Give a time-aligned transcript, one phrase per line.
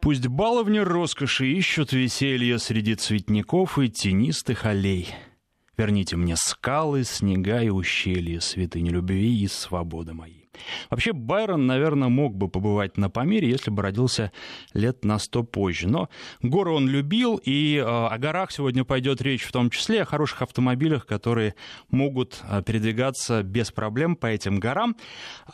[0.00, 5.08] Пусть баловни роскоши ищут веселье среди цветников и тенистых аллей.
[5.76, 10.37] Верните мне скалы, снега и ущелья, святыни любви и свободы моей.
[10.90, 14.32] Вообще, Байрон, наверное, мог бы побывать на Памире, если бы родился
[14.74, 15.88] лет на сто позже.
[15.88, 16.08] Но
[16.42, 20.42] горы он любил, и э, о горах сегодня пойдет речь в том числе, о хороших
[20.42, 21.54] автомобилях, которые
[21.90, 24.96] могут э, передвигаться без проблем по этим горам.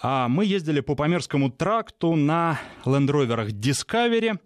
[0.03, 4.39] А мы ездили по Памирскому тракту на Rover Discovery.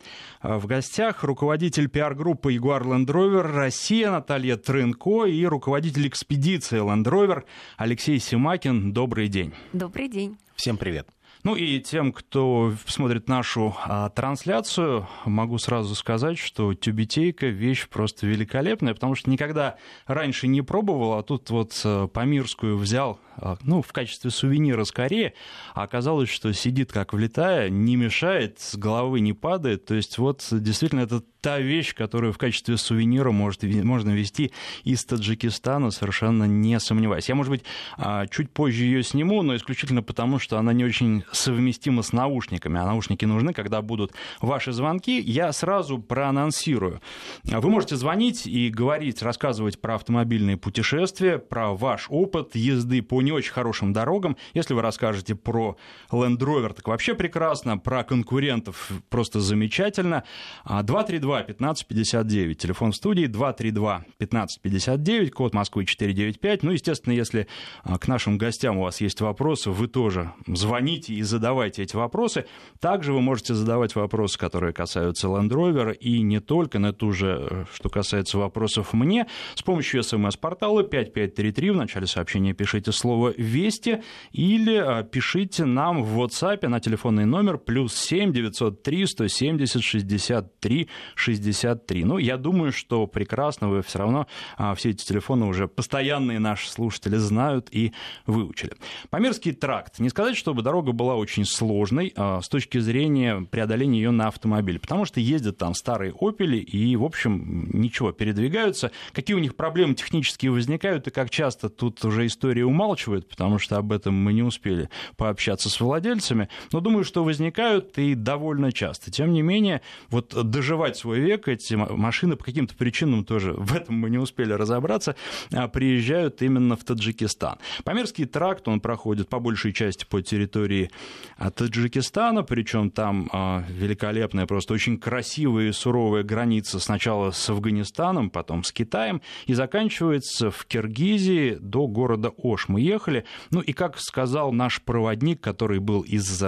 [0.43, 7.45] В гостях руководитель пиар-группы Jaguar Land Rover Россия Наталья Трынко и руководитель экспедиции Land Rover
[7.77, 8.93] Алексей Симакин.
[8.93, 9.53] Добрый день.
[9.73, 10.37] Добрый день.
[10.59, 11.09] Всем привет.
[11.45, 18.27] Ну и тем, кто смотрит нашу а, трансляцию, могу сразу сказать, что тюбетейка вещь просто
[18.27, 19.77] великолепная, потому что никогда
[20.09, 23.28] раньше не пробовал, а тут вот а, Памирскую взял, а,
[23.63, 25.35] ну, в качестве сувенира скорее,
[25.75, 30.47] а оказалось, что сидит как влетая, не мешает, с головы не падает, то есть вот
[30.51, 34.53] действительно это та вещь, которую в качестве сувенира может, можно вести
[34.85, 37.29] из Таджикистана, совершенно не сомневаюсь.
[37.29, 37.63] Я, может быть,
[37.97, 42.81] а, чуть позже ее сниму, но исключительно потому, что она не очень совместима с наушниками,
[42.81, 45.21] а наушники нужны, когда будут ваши звонки.
[45.21, 47.01] Я сразу проанонсирую.
[47.45, 53.33] Вы можете звонить и говорить, рассказывать про автомобильные путешествия, про ваш опыт езды по не
[53.33, 54.39] очень хорошим дорогам.
[54.55, 55.77] Если вы расскажете про
[56.11, 60.25] Land Rover, так вообще прекрасно, про конкурентов просто замечательно.
[60.65, 66.63] 232 1559, телефон студии 232 1559, код Москвы 495.
[66.63, 67.49] Ну, естественно, если
[67.83, 72.47] а, к нашим гостям у вас есть вопросы, вы тоже звоните и задавайте эти вопросы.
[72.81, 77.47] Также вы можете задавать вопросы, которые касаются Land Rover, и не только, но это уже,
[77.51, 84.03] э, что касается вопросов мне, с помощью смс-портала 5533 в начале сообщения пишите слово «Вести»
[84.33, 92.05] или а, пишите нам в WhatsApp на телефонный номер плюс 7 903 170 63 63.
[92.05, 96.71] Ну, я думаю, что прекрасно вы все равно а, все эти телефоны уже постоянные наши
[96.71, 97.93] слушатели знают и
[98.27, 98.73] выучили.
[99.11, 99.99] Памирский тракт.
[99.99, 104.79] Не сказать, чтобы дорога была очень сложной а, с точки зрения преодоления ее на автомобиле,
[104.79, 108.91] потому что ездят там старые «Опели» и, в общем, ничего, передвигаются.
[109.13, 113.77] Какие у них проблемы технические возникают и как часто тут уже история умалчивает, потому что
[113.77, 119.11] об этом мы не успели пообщаться с владельцами, но думаю, что возникают и довольно часто.
[119.11, 123.97] Тем не менее, вот доживать свой век эти машины по каким-то причинам тоже, в этом
[123.97, 125.17] мы не успели разобраться,
[125.53, 127.59] а, приезжают именно в Таджикистан.
[127.85, 130.91] Памирский тракт, он проходит по большей части по территории
[131.37, 138.31] а, Таджикистана, причем там а, великолепная, просто очень красивая и суровая граница сначала с Афганистаном,
[138.31, 142.69] потом с Китаем, и заканчивается в Киргизии до города Ош.
[142.99, 146.43] Мы ехали, ну и как сказал наш проводник, который был из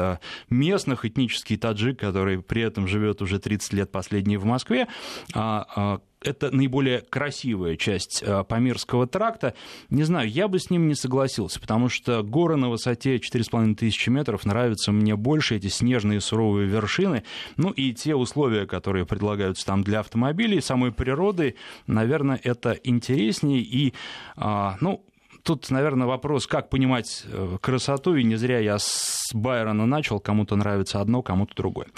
[0.49, 4.89] местных, этнический таджик, который при этом живет уже 30 лет последние в Москве,
[5.33, 9.55] а, а, это наиболее красивая часть а, Памирского тракта.
[9.91, 14.11] Не знаю, я бы с ним не согласился, потому что горы на высоте 4,5 тысячи
[14.11, 17.23] метров нравятся мне больше, эти снежные суровые вершины,
[17.57, 21.55] ну и те условия, которые предлагаются там для автомобилей, самой природы,
[21.87, 23.61] наверное, это интереснее.
[23.61, 23.95] И,
[24.37, 25.05] ну,
[25.43, 30.57] тут, наверное, вопрос, как понимать э, красоту, и не зря я с Байрона начал, кому-то
[30.57, 31.89] нравится одно, кому-то другое.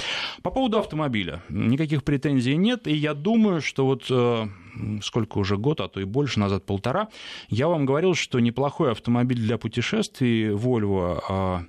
[0.42, 1.42] По поводу автомобиля.
[1.48, 4.46] Никаких претензий нет, и я думаю, что вот э,
[5.02, 7.08] сколько уже год, а то и больше, назад полтора,
[7.48, 11.62] я вам говорил, что неплохой автомобиль для путешествий Volvo а,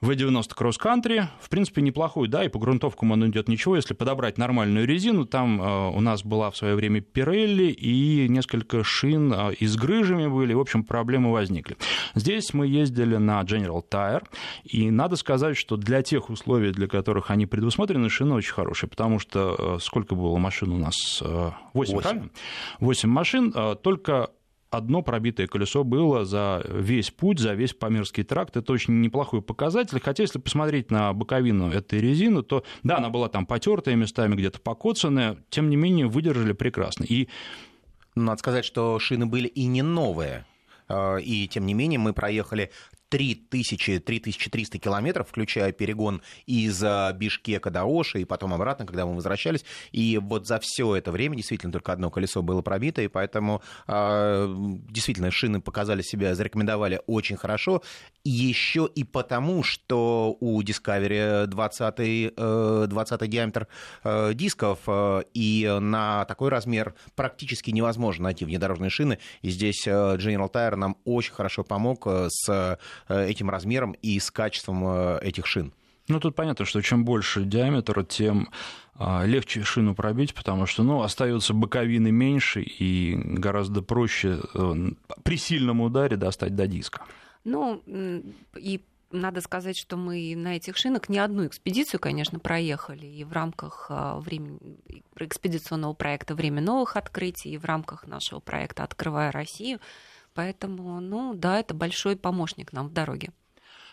[0.00, 4.38] в90 Cross Country, в принципе, неплохой, да, и по грунтовкам он идет ничего, если подобрать
[4.38, 9.54] нормальную резину, там э, у нас была в свое время Pirelli и несколько шин э,
[9.54, 11.76] и с грыжами были, в общем, проблемы возникли.
[12.14, 14.24] Здесь мы ездили на General Tire,
[14.64, 19.18] и надо сказать, что для тех условий, для которых они предусмотрены, шины очень хорошие, потому
[19.18, 21.20] что э, сколько было машин у нас?
[21.20, 21.98] 8, 8.
[22.00, 22.30] правильно?
[22.78, 24.30] 8 машин, только
[24.70, 28.56] одно пробитое колесо было за весь путь, за весь Памирский тракт.
[28.56, 30.00] Это очень неплохой показатель.
[30.00, 34.60] Хотя, если посмотреть на боковину этой резины, то да, она была там потертая местами, где-то
[34.60, 37.04] покоцанная, тем не менее выдержали прекрасно.
[37.04, 37.28] И
[38.14, 40.46] надо сказать, что шины были и не новые.
[40.88, 42.70] А, и тем не менее мы проехали
[43.08, 49.14] 3000, 3300 километров, включая перегон из а, Бишкека до Оши и потом обратно, когда мы
[49.14, 49.64] возвращались.
[49.92, 54.46] И вот за все это время действительно только одно колесо было пробито, и поэтому а,
[54.88, 57.82] действительно шины показали себя, зарекомендовали очень хорошо.
[58.24, 63.68] Еще и потому, что у Discovery 20, 20 диаметр
[64.04, 69.18] э, дисков, э, и на такой размер практически невозможно найти внедорожные шины.
[69.40, 72.76] И здесь э, General Tire нам очень хорошо помог с Э,
[73.08, 75.72] этим размером и с качеством э, этих шин.
[76.08, 78.48] Ну, тут понятно, что чем больше диаметр, тем
[78.94, 84.74] а, легче шину пробить, потому что, ну, остается боковины меньше и гораздо проще э,
[85.22, 87.02] при сильном ударе достать до диска.
[87.44, 87.82] Ну,
[88.56, 88.80] и
[89.10, 93.86] надо сказать, что мы на этих шинах не одну экспедицию, конечно, проехали, и в рамках
[93.90, 94.78] а, времени,
[95.16, 99.80] экспедиционного проекта «Время новых открытий», и в рамках нашего проекта «Открывая Россию».
[100.38, 103.32] Поэтому, ну да, это большой помощник нам в дороге.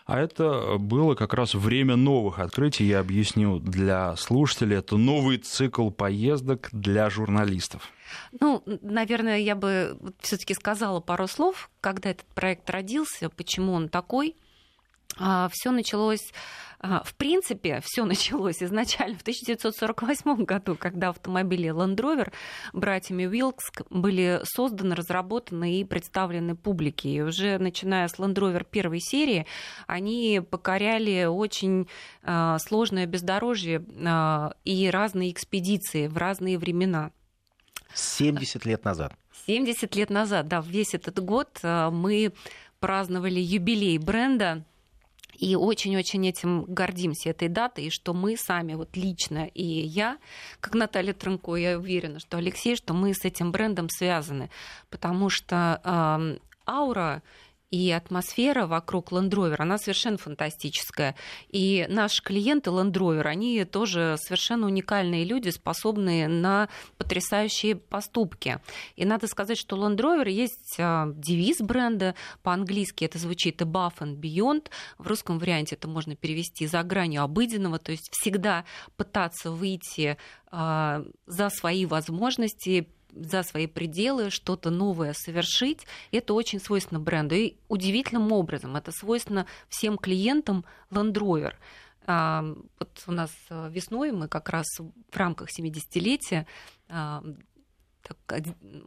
[0.04, 2.84] А это было как раз время новых открытий.
[2.84, 4.76] Я объясню для слушателей.
[4.76, 7.90] Это новый цикл поездок для журналистов.
[8.40, 14.36] Ну, наверное, я бы все-таки сказала пару слов, когда этот проект родился, почему он такой.
[15.18, 16.32] А, Все началось
[16.78, 22.32] а, в принципе, все началось изначально в 1948 году, когда автомобили Land Rover
[22.72, 27.08] братьями Уилкс были созданы, разработаны и представлены публике.
[27.10, 29.46] И уже начиная с Land Rover первой серии,
[29.86, 31.88] они покоряли очень
[32.22, 33.84] а, сложное бездорожье
[34.64, 37.10] и разные экспедиции в разные времена.
[37.94, 39.14] 70 лет назад.
[39.46, 42.32] 70 лет назад, да, весь этот год мы
[42.80, 44.64] праздновали юбилей бренда
[45.38, 50.18] и очень-очень этим гордимся, этой датой, и что мы сами, вот лично и я,
[50.60, 54.50] как Наталья Трынко, я уверена, что Алексей, что мы с этим брендом связаны,
[54.90, 57.22] потому что э, аура
[57.70, 61.16] и атмосфера вокруг Land Rover, она совершенно фантастическая.
[61.48, 68.60] И наши клиенты Land Rover, они тоже совершенно уникальные люди, способные на потрясающие поступки.
[68.94, 74.16] И надо сказать, что Land Rover есть а, девиз бренда, по-английски это звучит above and
[74.16, 74.68] beyond,
[74.98, 78.64] в русском варианте это можно перевести за гранью обыденного, то есть всегда
[78.96, 80.16] пытаться выйти
[80.50, 85.86] а, за свои возможности, за свои пределы, что-то новое совершить.
[86.12, 87.34] Это очень свойственно бренду.
[87.34, 91.54] И удивительным образом это свойственно всем клиентам Land Rover.
[92.06, 92.44] А,
[92.78, 96.46] вот у нас э, весной мы как раз в рамках 70-летия
[96.88, 97.22] а,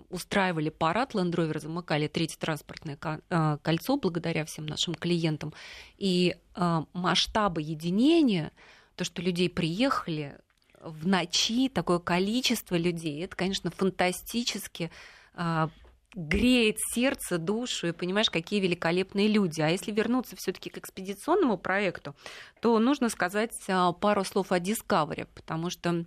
[0.09, 2.97] устраивали парад Land Rover, замыкали третье транспортное
[3.29, 5.53] э, кольцо благодаря всем нашим клиентам.
[5.97, 8.51] И э, масштабы единения,
[8.95, 10.37] то, что людей приехали,
[10.81, 14.91] в ночи такое количество людей, это, конечно, фантастически
[15.33, 15.69] а,
[16.13, 19.61] греет сердце, душу, и понимаешь, какие великолепные люди.
[19.61, 22.15] А если вернуться все-таки к экспедиционному проекту,
[22.61, 26.05] то нужно сказать а, пару слов о Discovery, потому что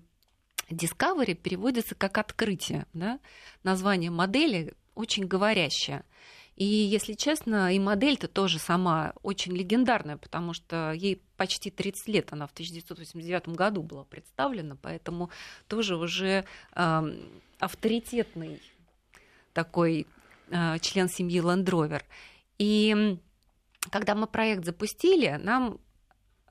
[0.70, 2.86] Discovery переводится как открытие.
[2.92, 3.20] Да?
[3.62, 6.04] Название модели очень говорящее.
[6.56, 12.32] И, если честно, и модель-то тоже сама очень легендарная, потому что ей почти 30 лет,
[12.32, 15.31] она в 1989 году была представлена, поэтому
[15.66, 16.44] тоже уже
[16.75, 17.19] э,
[17.58, 18.60] авторитетный
[19.54, 20.06] такой
[20.50, 22.02] э, член семьи Rover.
[22.58, 23.19] И
[23.90, 25.78] когда мы проект запустили, нам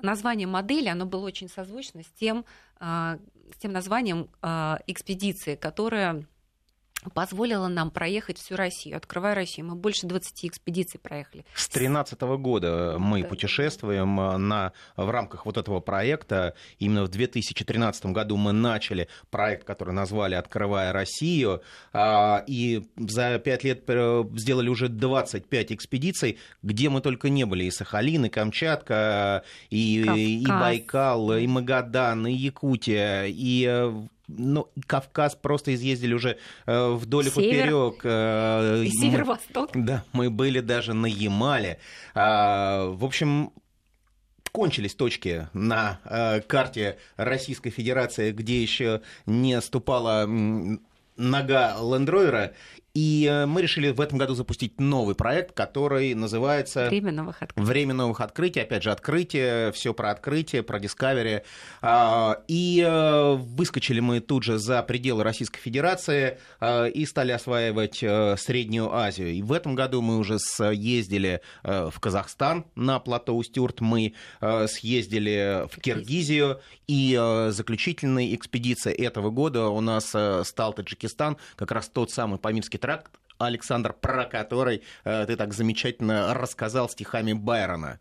[0.01, 2.43] название модели, оно было очень созвучно с тем,
[2.79, 3.17] э,
[3.53, 6.25] с тем названием э, экспедиции, которая
[7.13, 9.67] позволила нам проехать всю Россию, открывая Россию.
[9.67, 11.45] Мы больше 20 экспедиций проехали.
[11.55, 13.27] С 2013 года мы да.
[13.27, 16.55] путешествуем э, на, в рамках вот этого проекта.
[16.79, 21.61] Именно в 2013 году мы начали проект, который назвали «Открывая Россию».
[21.93, 27.65] А, и за 5 лет э, сделали уже 25 экспедиций, где мы только не были.
[27.65, 34.07] И Сахалин, и Камчатка, и, и Байкал, и Магадан, и Якутия, и э,
[34.37, 38.01] ну, Кавказ просто изъездили уже э, вдоль и поперек.
[38.03, 39.71] Э, и северо-восток.
[39.73, 41.79] Да, мы были даже на Ямале.
[42.13, 43.51] А, в общем,
[44.51, 50.27] кончились точки на э, карте Российской Федерации, где еще не ступала
[51.17, 52.53] нога Лендровера,
[52.93, 57.67] и э, мы решили в этом году запустить новый проект, который называется «Время новых открытий».
[57.67, 58.59] «Время новых открытий».
[58.59, 61.43] Опять же, открытие, все про открытие, про Discovery.
[61.81, 67.97] А, и э, выскочили мы тут же за пределы Российской Федерации э, и стали осваивать
[67.97, 69.31] Среднюю Азию.
[69.31, 75.79] И в этом году мы уже съездили в Казахстан на плато Устюрт, мы съездили в
[75.79, 77.15] Киргизию, и
[77.49, 80.13] заключительной экспедицией этого года у нас
[80.47, 86.33] стал Таджикистан, как раз тот самый Памирский тракт, Александр, про который э, ты так замечательно
[86.33, 87.99] рассказал стихами Байрона.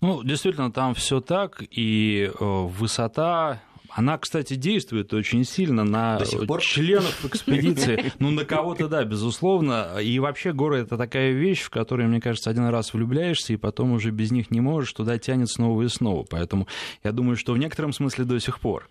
[0.00, 6.18] Ну, действительно, там все так, и э, высота, она, кстати, действует очень сильно на
[6.60, 8.12] членов экспедиции.
[8.18, 9.98] Ну, на кого-то, да, безусловно.
[10.02, 13.92] И вообще горы— это такая вещь, в которую, мне кажется, один раз влюбляешься, и потом
[13.92, 16.24] уже без них не можешь, туда тянет снова и снова.
[16.28, 16.66] Поэтому
[17.04, 18.88] я думаю, что в некотором смысле до сих пор.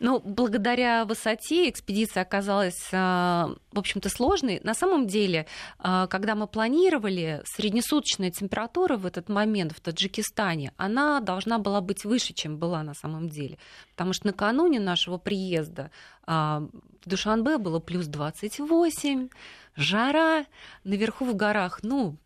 [0.00, 4.58] Ну, благодаря высоте экспедиция оказалась, а, в общем-то, сложной.
[4.64, 5.46] На самом деле,
[5.78, 12.06] а, когда мы планировали, среднесуточная температура в этот момент в Таджикистане, она должна была быть
[12.06, 13.58] выше, чем была на самом деле.
[13.90, 15.90] Потому что накануне нашего приезда
[16.26, 16.66] а,
[17.04, 19.28] в Душанбе было плюс 28,
[19.76, 20.46] жара,
[20.82, 22.16] наверху в горах, ну,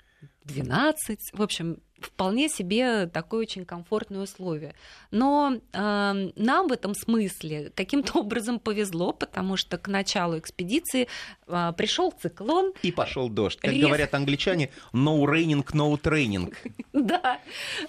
[0.45, 1.33] 12.
[1.33, 4.75] В общем, вполне себе такое очень комфортное условие.
[5.11, 11.09] Но э, нам в этом смысле каким-то образом повезло, потому что к началу экспедиции
[11.47, 12.73] э, пришел циклон.
[12.83, 13.59] И пошел дождь.
[13.61, 13.85] Как Рез...
[13.85, 16.55] говорят англичане, no raining, no training.
[16.93, 17.41] Да,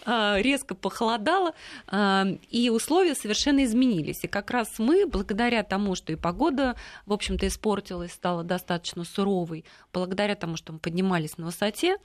[0.05, 1.53] э, резко похолодало,
[1.91, 4.23] э, и условия совершенно изменились.
[4.23, 9.63] И как раз мы, благодаря тому, что и погода, в общем-то, испортилась, стала достаточно суровой,
[9.93, 11.97] благодаря тому, что мы поднимались на высоте,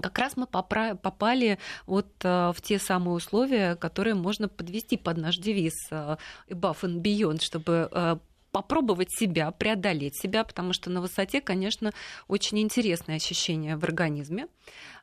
[0.00, 5.38] как раз мы попали вот э, в те самые условия, которые можно подвести под наш
[5.38, 6.16] девиз э,
[6.50, 8.16] «Above and Beyond», чтобы э,
[8.56, 11.92] попробовать себя, преодолеть себя, потому что на высоте, конечно,
[12.26, 14.46] очень интересное ощущение в организме.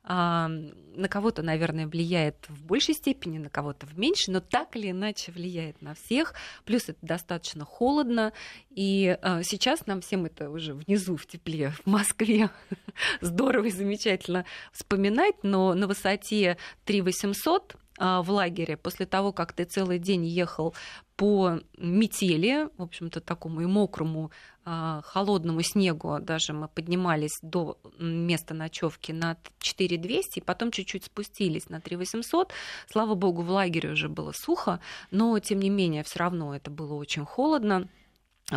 [0.03, 4.89] А, на кого-то, наверное, влияет в большей степени, на кого-то в меньшей, но так или
[4.89, 6.33] иначе влияет на всех.
[6.65, 8.33] Плюс это достаточно холодно.
[8.71, 12.49] И а, сейчас нам всем это уже внизу в тепле, в Москве,
[13.21, 19.65] здорово и замечательно вспоминать, но на высоте 3800 а, в лагере после того, как ты
[19.65, 20.73] целый день ехал
[21.15, 24.31] по метели, в общем-то, такому и мокрому,
[24.65, 31.69] а, холодному снегу, даже мы поднимались до места ночевки на 4200, и потом чуть-чуть спустились
[31.69, 32.51] на 3800.
[32.89, 34.79] Слава богу, в лагере уже было сухо,
[35.11, 37.87] но, тем не менее, все равно это было очень холодно.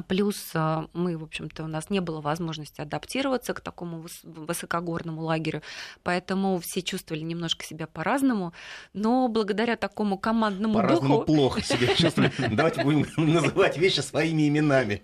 [0.03, 5.63] Плюс а, мы, в общем-то, у нас не было возможности адаптироваться к такому высокогорному лагерю,
[6.03, 8.53] поэтому все чувствовали немножко себя по-разному,
[8.93, 11.25] но благодаря такому командному по-разному духу...
[11.25, 12.33] плохо себя чувствовали.
[12.51, 15.03] Давайте будем называть вещи своими именами.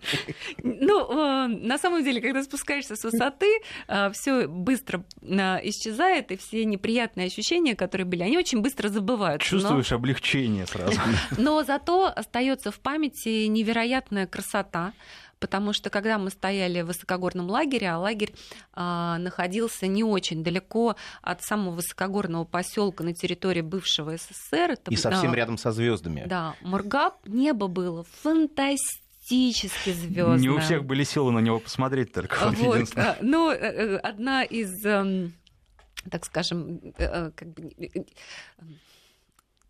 [0.62, 6.64] Ну, а, на самом деле, когда спускаешься с высоты, а, все быстро исчезает, и все
[6.64, 9.48] неприятные ощущения, которые были, они очень быстро забываются.
[9.48, 10.98] Чувствуешь облегчение сразу.
[11.38, 14.81] Но зато остается в памяти невероятная красота
[15.42, 18.32] потому что когда мы стояли в высокогорном лагере, а лагерь
[18.74, 24.72] а, находился не очень далеко от самого высокогорного поселка на территории бывшего СССР.
[24.72, 26.24] Это, И совсем да, рядом со звездами.
[26.26, 30.38] Да, Мургаб, небо было фантастически звездное.
[30.38, 32.36] Не у всех были силы на него посмотреть только.
[32.58, 35.32] Вот, а, ну, э, э, одна из эм,
[36.10, 37.72] так скажем, э, как бы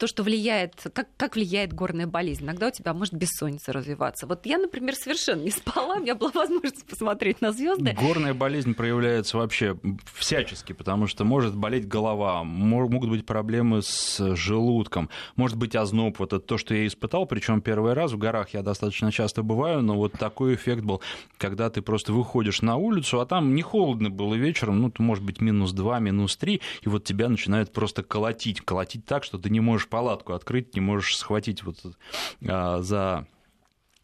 [0.02, 2.42] то, что влияет, как, как влияет горная болезнь.
[2.42, 4.26] Иногда у тебя может бессонница развиваться.
[4.26, 7.96] Вот я, например, совершенно не спала, у меня была возможность посмотреть на звезды.
[8.00, 9.78] Горная болезнь проявляется вообще
[10.12, 16.18] всячески, потому что может болеть голова, могут быть проблемы с желудком, может быть озноб.
[16.18, 19.82] Вот это то, что я испытал, причем первый раз в горах я достаточно часто бываю,
[19.82, 21.00] но вот такой эффект был,
[21.38, 25.40] когда ты просто выходишь на улицу, а там не холодно было вечером, ну, может быть,
[25.40, 29.60] минус 2, минус 3, и вот тебя начинает просто колотить, колотить так, что ты не
[29.60, 31.76] можешь палатку открыть, не можешь схватить вот
[32.48, 33.26] а, за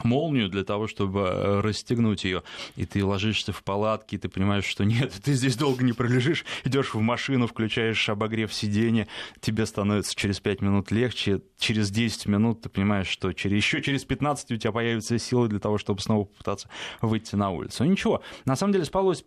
[0.04, 2.42] молнию для того, чтобы э, расстегнуть ее,
[2.76, 6.44] и ты ложишься в палатке, и ты понимаешь, что нет, ты здесь долго не пролежишь,
[6.64, 9.08] идешь в машину, включаешь обогрев сиденья,
[9.40, 14.04] тебе становится через 5 минут легче, через 10 минут ты понимаешь, что через, еще через
[14.04, 16.68] 15 у тебя появятся силы для того, чтобы снова попытаться
[17.00, 17.84] выйти на улицу.
[17.84, 19.24] Ну, ничего, на самом деле спалось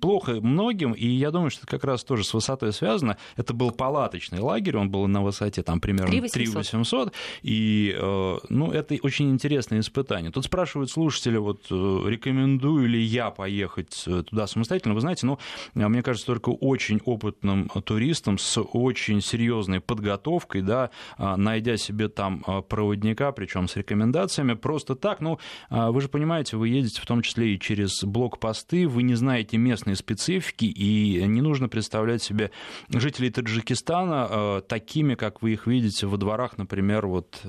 [0.00, 3.18] плохо многим, и я думаю, что это как раз тоже с высотой связано.
[3.36, 7.12] Это был палаточный лагерь, он был на высоте там примерно 3800,
[7.42, 10.30] и э, ну, это очень интересное испытание испытания.
[10.30, 11.74] Тут спрашивают слушатели, вот э,
[12.06, 14.94] рекомендую ли я поехать э, туда самостоятельно.
[14.94, 15.38] Вы знаете, ну,
[15.74, 22.44] э, мне кажется, только очень опытным туристам с очень серьезной подготовкой, да, найдя себе там
[22.68, 25.38] проводника, причем с рекомендациями, просто так, ну,
[25.70, 29.96] вы же понимаете, вы едете в том числе и через блокпосты, вы не знаете местные
[29.96, 32.50] специфики, и не нужно представлять себе
[32.88, 37.40] жителей Таджикистана такими, как вы их видите во дворах, например, вот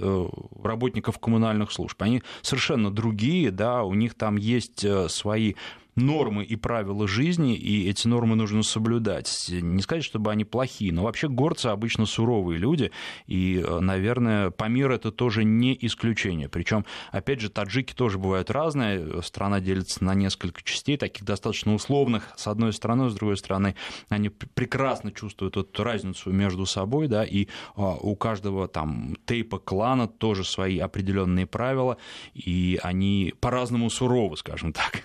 [0.64, 2.02] работников коммунальных служб.
[2.02, 2.24] Они
[2.56, 5.56] совершенно другие, да, у них там есть э, свои
[5.96, 9.48] нормы и правила жизни, и эти нормы нужно соблюдать.
[9.50, 12.92] Не сказать, чтобы они плохие, но вообще горцы обычно суровые люди,
[13.28, 16.50] и, э, наверное, Памир это тоже не исключение.
[16.50, 22.32] Причем, опять же, таджики тоже бывают разные, страна делится на несколько частей, таких достаточно условных,
[22.36, 23.76] с одной стороны, с другой стороны,
[24.10, 30.08] они прекрасно чувствуют эту разницу между собой, да, и а, у каждого там тейпа клана
[30.08, 31.98] тоже свои определенные правила,
[32.34, 35.04] и они по-разному суровы, скажем так.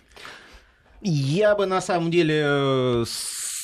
[1.02, 3.04] Я бы на самом деле э,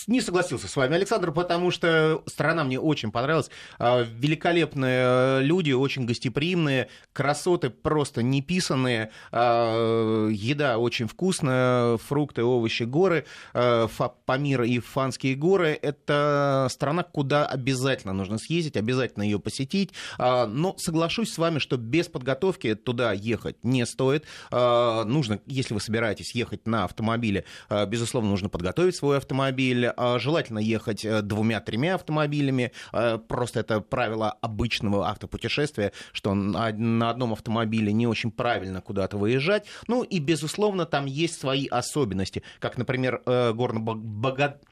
[0.07, 3.51] не согласился с вами, Александр, потому что страна мне очень понравилась.
[3.79, 13.27] А, великолепные люди, очень гостеприимные, красоты просто неписанные, а, еда очень вкусная, фрукты, овощи, горы,
[13.53, 13.89] а,
[14.27, 15.79] Памир и Фанские горы.
[15.81, 19.93] Это страна, куда обязательно нужно съездить, обязательно ее посетить.
[20.19, 24.25] Но соглашусь с вами, что без подготовки туда ехать не стоит.
[24.51, 27.45] Нужно, если вы собираетесь ехать на автомобиле,
[27.87, 32.73] безусловно, нужно подготовить свой автомобиль, желательно ехать э, двумя-тремя автомобилями.
[32.93, 39.67] А, просто это правило обычного автопутешествия, что на одном автомобиле не очень правильно куда-то выезжать.
[39.89, 44.63] Ну и, безусловно, там есть свои особенности, как, например, э, горно-богат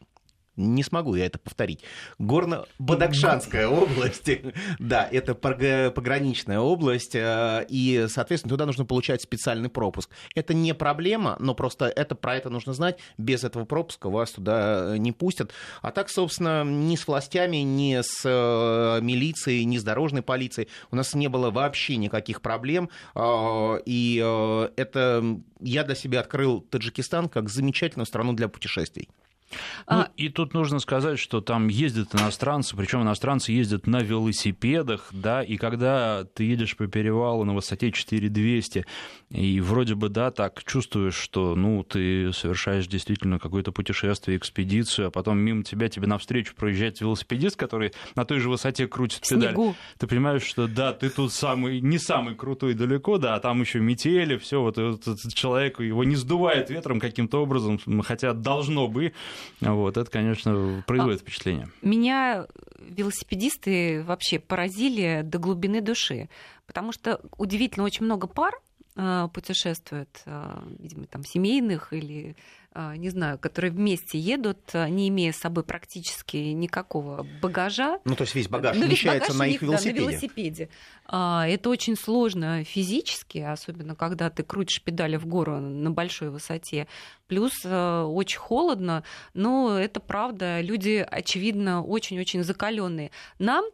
[0.57, 1.81] не смогу я это повторить.
[2.19, 4.31] Горно-Бадакшанская область,
[4.79, 10.11] да, это пограничная область, э, и, соответственно, туда нужно получать специальный пропуск.
[10.35, 12.99] Это не проблема, но просто это, про это нужно знать.
[13.19, 15.53] Без этого пропуска вас туда не пустят.
[15.83, 20.97] А так, собственно, ни с властями, ни с э, милицией, ни с дорожной полицией у
[20.97, 22.91] нас не было вообще никаких проблем.
[23.15, 24.19] Э, и
[24.77, 29.09] это я для себя открыл Таджикистан как замечательную страну для путешествий.
[29.89, 30.09] Ну, а...
[30.17, 35.57] И тут нужно сказать, что там ездят иностранцы, причем иностранцы ездят на велосипедах, да, и
[35.57, 38.85] когда ты едешь по перевалу на высоте 4200,
[39.31, 45.11] и вроде бы, да, так чувствуешь, что, ну, ты совершаешь действительно какое-то путешествие, экспедицию, а
[45.11, 49.57] потом мимо тебя тебе навстречу проезжает велосипедист, который на той же высоте крутит педаль.
[49.99, 53.81] Ты понимаешь, что да, ты тут самый, не самый крутой далеко, да, а там еще
[53.81, 59.13] метели, все, вот этот человек, его не сдувает ветром каким-то образом, хотя должно бы,
[59.61, 61.69] вот, это, конечно, производит а, впечатление.
[61.83, 62.47] Меня
[62.79, 66.29] велосипедисты вообще поразили до глубины души,
[66.67, 68.55] потому что удивительно очень много пар
[68.97, 72.37] э, путешествует, э, видимо, там семейных или
[72.75, 78.01] не знаю, которые вместе едут, а, не имея с собой практически никакого багажа.
[78.05, 79.95] Ну, то есть весь багаж ну, вмещается на их велосипеде.
[79.95, 80.69] Да, на велосипеде.
[81.07, 86.89] Это очень сложно физически, особенно когда ты крутишь педали в гору на большой высоте.
[87.29, 89.05] Плюс а, очень холодно,
[89.35, 93.11] но это правда, люди, очевидно, очень-очень закаленные.
[93.39, 93.65] Нам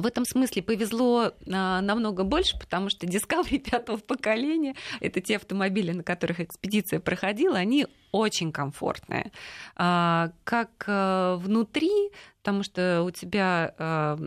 [0.00, 5.92] в этом смысле повезло а, намного больше, потому что Discovery пятого поколения, это те автомобили,
[5.92, 9.32] на которых экспедиция проходила, они очень комфортные.
[9.76, 14.18] А, как а, внутри, потому что у тебя а,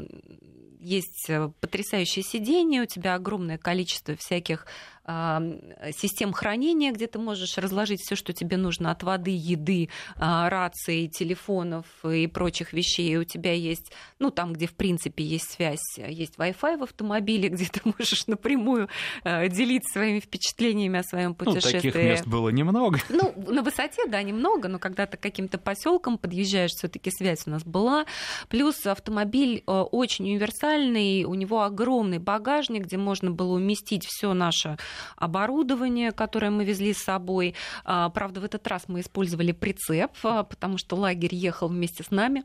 [0.80, 4.68] есть потрясающее сиденье, у тебя огромное количество всяких
[5.08, 11.08] систем хранения, где ты можешь разложить все, что тебе нужно от воды, еды, а, рации,
[11.08, 13.18] телефонов и прочих вещей.
[13.18, 17.66] У тебя есть, ну, там, где, в принципе, есть связь, есть Wi-Fi в автомобиле, где
[17.66, 18.90] ты можешь напрямую
[19.24, 21.88] а, делиться своими впечатлениями о своем путешествии.
[21.88, 23.00] Ну, таких мест было немного.
[23.10, 27.64] Ну, на высоте, да, немного, но когда ты каким-то поселком подъезжаешь, все-таки связь у нас
[27.64, 28.06] была.
[28.50, 34.78] Плюс автомобиль а, очень универсальный, у него огромный багажник, где можно было уместить все наше
[35.16, 37.56] оборудование, которое мы везли с собой.
[37.84, 42.12] А, правда, в этот раз мы использовали прицеп, а, потому что лагерь ехал вместе с
[42.12, 42.44] нами.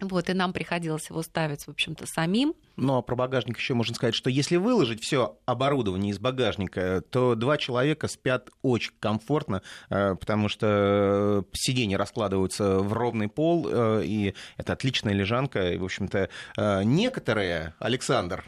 [0.00, 2.54] Вот, и нам приходилось его ставить, в общем-то, самим.
[2.76, 7.34] Ну, а про багажник еще можно сказать, что если выложить все оборудование из багажника, то
[7.34, 14.34] два человека спят очень комфортно, э, потому что сиденья раскладываются в ровный пол, э, и
[14.58, 15.72] это отличная лежанка.
[15.72, 18.44] И, в общем-то, э, некоторые, Александр,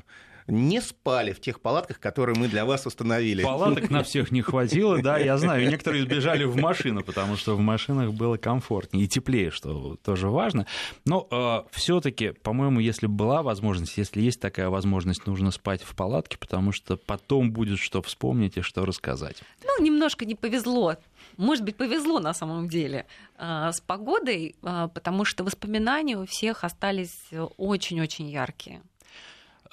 [0.48, 3.42] не спали в тех палатках, которые мы для вас установили.
[3.42, 5.68] Палаток на всех не хватило, да, я знаю.
[5.68, 10.66] Некоторые сбежали в машину, потому что в машинах было комфортнее и теплее, что тоже важно.
[11.04, 16.38] Но э, все-таки, по-моему, если была возможность, если есть такая возможность, нужно спать в палатке,
[16.38, 19.42] потому что потом будет что вспомнить и что рассказать.
[19.64, 20.96] Ну, немножко не повезло
[21.36, 23.06] может быть, повезло на самом деле
[23.36, 28.82] э, с погодой, э, потому что воспоминания у всех остались очень-очень яркие.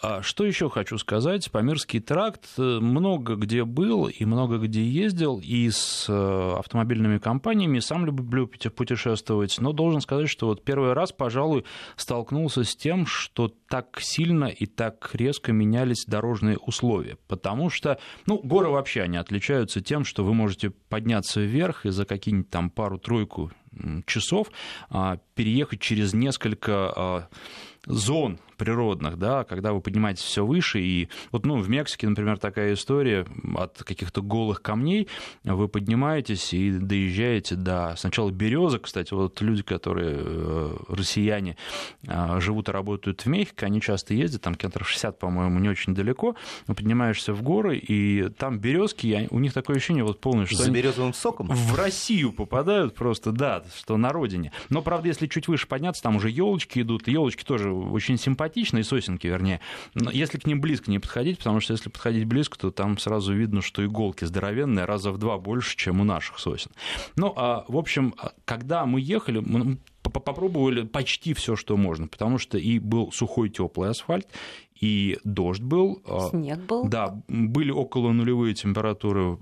[0.01, 1.49] А что еще хочу сказать?
[1.51, 7.79] Памирский тракт э, много где был и много где ездил, и с э, автомобильными компаниями.
[7.79, 13.51] Сам люблю путешествовать, но должен сказать, что вот первый раз, пожалуй, столкнулся с тем, что
[13.69, 17.17] так сильно и так резко менялись дорожные условия.
[17.27, 22.05] Потому что, ну, горы вообще, они отличаются тем, что вы можете подняться вверх и за
[22.05, 23.51] какие-нибудь там пару-тройку
[24.05, 24.51] часов
[24.89, 27.27] а, переехать через несколько а,
[27.85, 32.73] зон природных, да, когда вы поднимаетесь все выше, и вот, ну, в Мексике, например, такая
[32.73, 35.07] история от каких-то голых камней,
[35.43, 41.57] вы поднимаетесь и доезжаете до сначала березы, кстати, вот люди, которые э, россияне,
[42.07, 45.93] э, живут и работают в Мехико, они часто ездят, там километров 60, по-моему, не очень
[45.93, 46.35] далеко,
[46.67, 51.13] поднимаешься в горы, и там березки, у них такое ощущение вот полное, что За березовым
[51.13, 51.47] соком?
[51.47, 54.51] В Россию попадают просто, да, что на родине.
[54.69, 58.44] Но, правда, если чуть выше подняться, там уже елочки идут, елочки тоже очень симпатичные,
[58.83, 59.59] сосенки, вернее,
[60.11, 63.61] если к ним близко не подходить, потому что если подходить близко, то там сразу видно,
[63.61, 66.71] что иголки здоровенные, раза в два больше, чем у наших сосен.
[67.15, 72.57] Ну, а, в общем, когда мы ехали, мы попробовали почти все, что можно, потому что
[72.57, 74.27] и был сухой теплый асфальт,
[74.79, 76.01] и дождь был.
[76.05, 76.87] А, снег был.
[76.87, 79.37] Да, были около нулевые температуры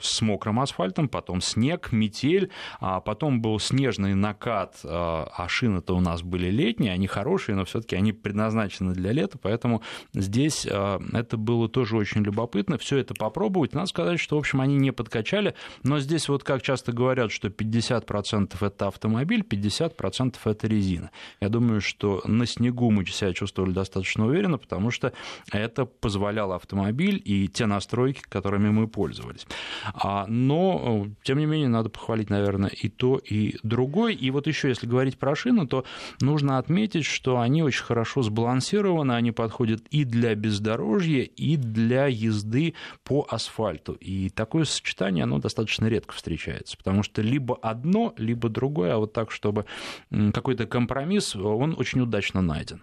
[0.00, 6.00] с мокрым асфальтом, потом снег, метель, а потом был снежный накат, а, а шины-то у
[6.00, 9.82] нас были летние, они хорошие, но все таки они предназначены для лета, поэтому
[10.14, 13.74] здесь а, это было тоже очень любопытно, все это попробовать.
[13.74, 17.48] Надо сказать, что, в общем, они не подкачали, но здесь вот как часто говорят, что
[17.48, 21.10] 50% это автомобиль, 50% это резина.
[21.40, 25.14] Я думаю, что на снегу мы себя чувствовали достаточно уверенно, потому потому что
[25.52, 29.46] это позволяло автомобиль и те настройки, которыми мы пользовались.
[29.94, 34.14] А, но, тем не менее, надо похвалить, наверное, и то, и другой.
[34.14, 35.86] И вот еще, если говорить про шины, то
[36.20, 42.74] нужно отметить, что они очень хорошо сбалансированы, они подходят и для бездорожья, и для езды
[43.02, 43.94] по асфальту.
[43.94, 49.14] И такое сочетание, оно достаточно редко встречается, потому что либо одно, либо другое, а вот
[49.14, 49.64] так, чтобы
[50.10, 52.82] какой-то компромисс, он очень удачно найден.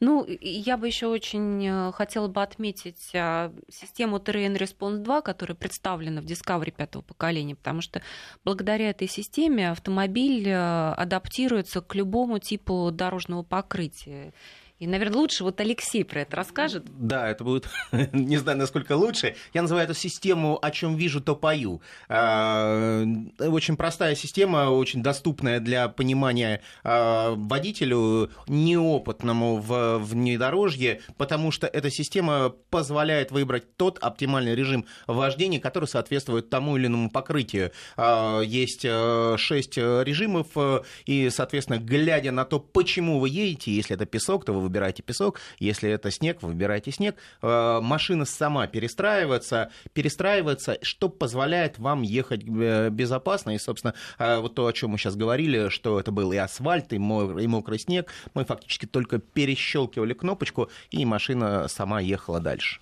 [0.00, 5.56] Ну, я бы еще очень э, хотела бы отметить а, систему Terrain Response 2, которая
[5.56, 8.02] представлена в Discovery пятого поколения, потому что
[8.44, 14.32] благодаря этой системе автомобиль э, адаптируется к любому типу дорожного покрытия.
[14.80, 16.84] И, наверное, лучше вот Алексей про это расскажет.
[16.98, 17.68] Да, это будет,
[18.12, 19.36] не знаю, насколько лучше.
[19.52, 21.80] Я называю эту систему «О чем вижу, то пою».
[22.08, 23.04] А,
[23.38, 31.88] очень простая система, очень доступная для понимания а, водителю, неопытному в внедорожье, потому что эта
[31.88, 37.70] система позволяет выбрать тот оптимальный режим вождения, который соответствует тому или иному покрытию.
[37.96, 43.94] А, есть э, шесть режимов, э, и, соответственно, глядя на то, почему вы едете, если
[43.94, 47.16] это песок, то вы выбираете песок, если это снег, выбирайте снег.
[47.42, 53.54] Э, машина сама перестраивается, перестраивается, что позволяет вам ехать э, безопасно.
[53.54, 56.92] И, собственно, э, вот то, о чем мы сейчас говорили, что это был и асфальт,
[56.92, 62.80] и мокрый, и мокрый снег, мы фактически только перещелкивали кнопочку, и машина сама ехала дальше.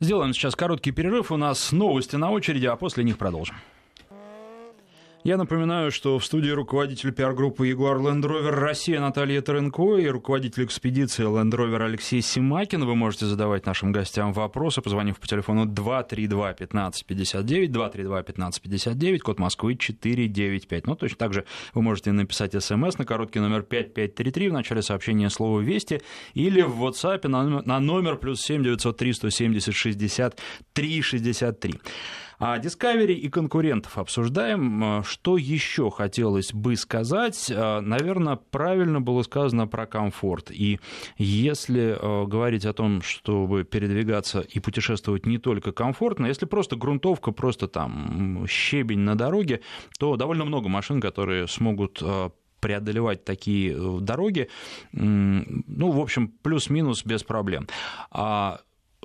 [0.00, 1.30] Сделаем сейчас короткий перерыв.
[1.30, 3.56] У нас новости на очереди, а после них продолжим.
[5.24, 10.64] Я напоминаю, что в студии руководитель пиар-группы Ягуар Land Rover Россия Наталья Таренко и руководитель
[10.64, 12.84] экспедиции Land Rover Алексей Симакин.
[12.84, 19.76] Вы можете задавать нашим гостям вопросы, позвонив по телефону 232 1559, 232 1559, код Москвы
[19.76, 20.86] 495.
[20.88, 25.30] Ну, точно так же вы можете написать смс на короткий номер 5533 в начале сообщения
[25.30, 26.02] слова «Вести»
[26.34, 31.80] или в WhatsApp на номер плюс 7 903 170 63 63.
[32.44, 34.82] А Discovery и конкурентов обсуждаем.
[34.82, 37.52] А, что еще хотелось бы сказать?
[37.54, 40.50] А, Наверное, правильно было сказано про комфорт.
[40.50, 40.80] И
[41.18, 47.30] если а, говорить о том, чтобы передвигаться и путешествовать не только комфортно, если просто грунтовка,
[47.30, 49.60] просто там щебень на дороге,
[50.00, 52.02] то довольно много машин, которые смогут
[52.58, 54.48] преодолевать такие э, дороги,
[54.92, 57.66] ну, в общем, плюс-минус без проблем.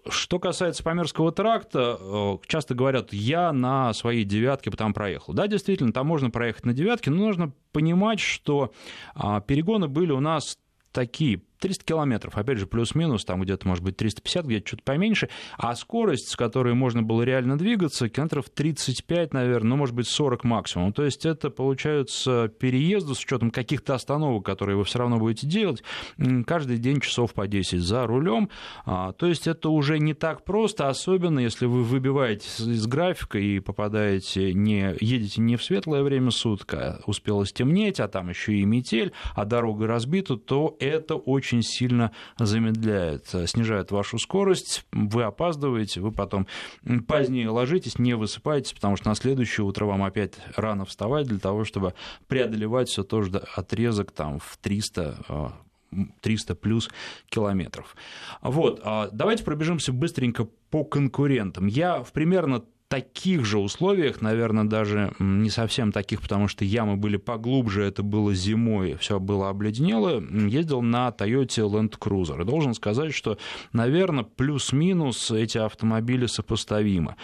[0.10, 5.34] Что касается Памирского тракта, э, часто говорят, я на своей девятке там проехал.
[5.34, 8.74] Да, действительно, там можно проехать на девятке, но нужно понимать, что
[9.16, 10.58] а, перегоны были у нас
[10.92, 15.76] такие 300 километров, опять же, плюс-минус, там где-то, может быть, 350, где-то что-то поменьше, а
[15.76, 20.94] скорость, с которой можно было реально двигаться, километров 35, наверное, ну, может быть, 40 максимум.
[20.94, 25.84] То есть это, получается, переезды с учетом каких-то остановок, которые вы все равно будете делать,
[26.46, 28.50] каждый день часов по 10 за рулем.
[28.86, 33.60] А, то есть это уже не так просто, особенно если вы выбиваетесь из графика и
[33.60, 38.66] попадаете, не, едете не в светлое время суток, а успело стемнеть, а там еще и
[38.66, 45.24] метель, а дорога разбита, то это очень очень сильно замедляет, э, снижает вашу скорость, вы
[45.24, 46.48] опаздываете, вы потом
[47.08, 51.64] позднее ложитесь, не высыпаетесь, потому что на следующее утро вам опять рано вставать для того,
[51.64, 51.94] чтобы
[52.28, 55.54] преодолевать все тот же отрезок там, в 300
[56.22, 56.90] 300 э, плюс
[57.30, 57.96] километров.
[58.42, 61.68] Вот, а давайте пробежимся быстренько по конкурентам.
[61.68, 67.18] Я в примерно таких же условиях, наверное, даже не совсем таких, потому что ямы были
[67.18, 72.42] поглубже, это было зимой, все было обледенело, ездил на Toyota Land Cruiser.
[72.42, 73.38] И должен сказать, что,
[73.74, 77.16] наверное, плюс-минус эти автомобили сопоставимы.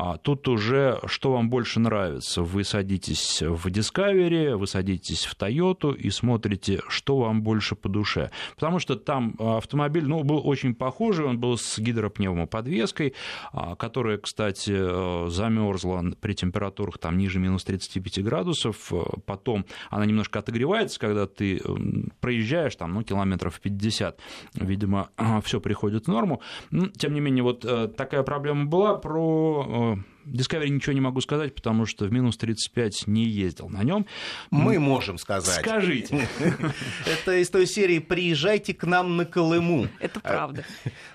[0.00, 2.42] А тут уже что вам больше нравится.
[2.42, 8.30] Вы садитесь в Discovery, вы садитесь в Toyota и смотрите, что вам больше по душе.
[8.54, 13.14] Потому что там автомобиль ну, был очень похожий, он был с гидропневмоподвеской,
[13.50, 18.92] а, которая, кстати, э, замерзла при температурах там, ниже минус 35 градусов.
[19.26, 21.60] Потом она немножко отогревается, когда ты
[22.20, 24.20] проезжаешь там, ну, километров 50.
[24.54, 25.10] Видимо,
[25.42, 26.40] все приходит в норму.
[26.96, 29.87] Тем не менее, вот э, такая проблема была про
[30.24, 34.06] Discovery ничего не могу сказать, потому что в минус 35 не ездил на нем.
[34.50, 35.60] Мы можем сказать.
[35.60, 36.28] Скажите.
[37.06, 39.88] Это из той серии «Приезжайте к нам на Колыму».
[40.00, 40.64] Это правда.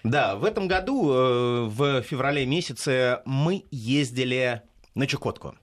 [0.03, 4.62] Да, в этом году, э, в феврале месяце, мы ездили
[4.95, 5.55] на Чукотку.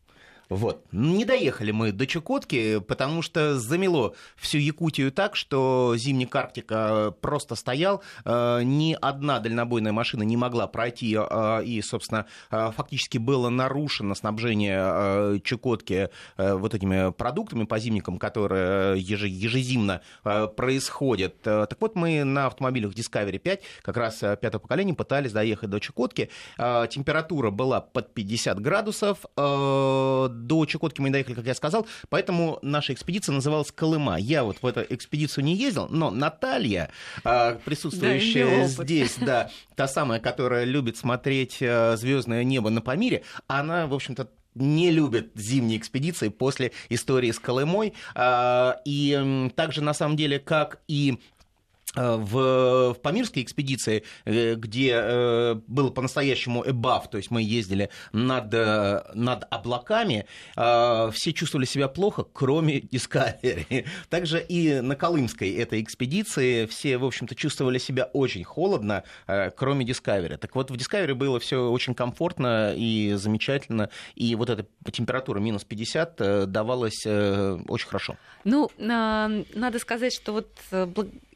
[0.50, 0.84] Вот.
[0.90, 7.54] Не доехали мы до Чукотки, потому что замело всю Якутию так, что зимник Арктика просто
[7.54, 13.48] стоял, э, ни одна дальнобойная машина не могла пройти, э, и, собственно, э, фактически было
[13.48, 21.40] нарушено снабжение Чукотки вот этими продуктами по зимникам, которые ежезимно происходят.
[21.42, 26.30] Так вот, мы на автомобилях Discovery 5, как раз пятого поколения, пытались доехать до Чукотки.
[26.56, 29.24] Температура была под 50 градусов,
[30.46, 34.18] до Чукотки мы не доехали, как я сказал, поэтому наша экспедиция называлась Колыма.
[34.18, 36.90] Я вот в эту экспедицию не ездил, но Наталья,
[37.24, 43.22] а, присутствующая да, здесь, да, та самая, которая любит смотреть э, звездное небо на Памире,
[43.46, 47.94] она, в общем-то, не любит зимние экспедиции после истории с Колымой.
[48.14, 51.18] А, и также, на самом деле, как и
[51.96, 58.52] в, в Памирской экспедиции, э, где э, был по-настоящему эбаф, то есть мы ездили над,
[59.14, 63.86] над облаками, все чувствовали себя плохо, кроме Discovery.
[64.08, 69.04] Также и на Колымской этой экспедиции все, в общем-то, чувствовали себя очень холодно,
[69.56, 70.36] кроме Discovery.
[70.36, 75.64] Так вот, в Discovery было все очень комфортно и замечательно, и вот эта температура минус
[75.64, 78.16] 50 давалась очень хорошо.
[78.44, 80.48] Ну, надо сказать, что вот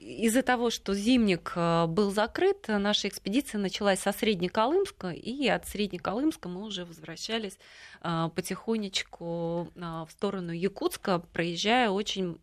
[0.04, 6.48] из-за того, что зимник э, был закрыт, наша экспедиция началась со Среднеколымска, и от Среднеколымска
[6.48, 7.59] мы уже возвращались
[8.02, 12.38] э, потихонечку э, в сторону Якутска, проезжая очень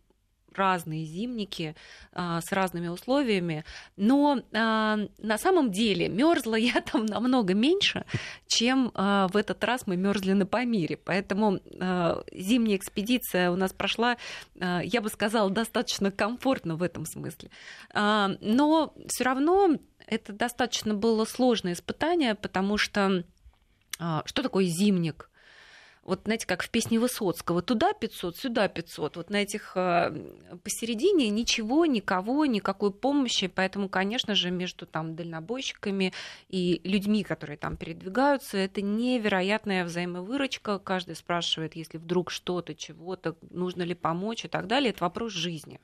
[0.54, 1.74] разные зимники
[2.12, 3.64] а, с разными условиями,
[3.96, 8.04] но а, на самом деле мерзла я там намного меньше,
[8.46, 10.96] чем а, в этот раз мы мерзли на Памире.
[10.96, 14.16] Поэтому а, зимняя экспедиция у нас прошла,
[14.60, 17.50] а, я бы сказала, достаточно комфортно в этом смысле.
[17.92, 23.24] А, но все равно это достаточно было сложное испытание, потому что
[23.98, 25.30] а, что такое зимник?
[26.04, 29.16] Вот знаете, как в песне Высоцкого, туда 500, сюда 500.
[29.16, 30.12] Вот на этих э,
[30.64, 36.12] посередине ничего, никого, никакой помощи, поэтому, конечно же, между там дальнобойщиками
[36.48, 40.80] и людьми, которые там передвигаются, это невероятная взаимовыручка.
[40.80, 44.90] Каждый спрашивает, если вдруг что-то, чего-то, нужно ли помочь и так далее.
[44.90, 45.80] Это вопрос жизни.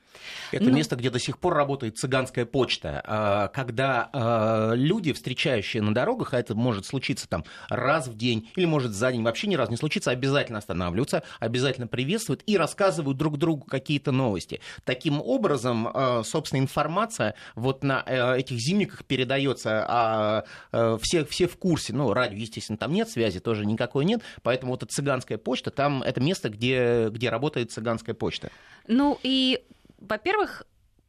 [0.50, 0.72] Это Но...
[0.72, 6.34] место, где до сих пор работает цыганская почта, а, когда а, люди, встречающие на дорогах,
[6.34, 9.70] а это может случиться там раз в день или может за день вообще ни разу
[9.70, 14.60] не случиться, лица обязательно останавливаются, обязательно приветствуют и рассказывают друг другу какие-то новости.
[14.84, 21.46] Таким образом, э, собственно, информация вот на э, этих зимниках передается, а э, все, все
[21.46, 21.92] в курсе.
[21.92, 26.02] Ну, радио, естественно, там нет связи, тоже никакой нет, поэтому вот эта цыганская почта, там
[26.02, 28.50] это место, где, где работает цыганская почта.
[28.86, 29.62] Ну и,
[29.98, 30.64] во-первых,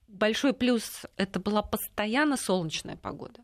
[0.08, 3.40] большой плюс это была постоянно солнечная погода